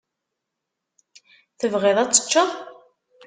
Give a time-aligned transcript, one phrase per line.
[1.59, 2.49] Tebɣid ad teččeḍ?